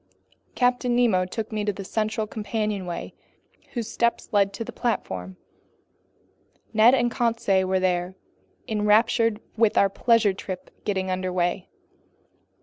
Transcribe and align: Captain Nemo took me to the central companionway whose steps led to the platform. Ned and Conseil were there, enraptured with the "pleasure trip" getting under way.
Captain 0.55 0.95
Nemo 0.95 1.25
took 1.25 1.51
me 1.51 1.63
to 1.63 1.71
the 1.71 1.83
central 1.85 2.25
companionway 2.25 3.13
whose 3.73 3.87
steps 3.87 4.29
led 4.33 4.51
to 4.51 4.63
the 4.63 4.71
platform. 4.71 5.37
Ned 6.73 6.95
and 6.95 7.11
Conseil 7.11 7.67
were 7.67 7.79
there, 7.79 8.15
enraptured 8.67 9.39
with 9.57 9.73
the 9.75 9.89
"pleasure 9.89 10.33
trip" 10.33 10.71
getting 10.85 11.11
under 11.11 11.31
way. 11.31 11.69